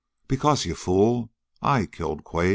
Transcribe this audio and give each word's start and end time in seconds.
"Because, 0.27 0.65
you 0.65 0.73
fool, 0.73 1.29
I 1.61 1.85
killed 1.85 2.23
Quade!" 2.23 2.49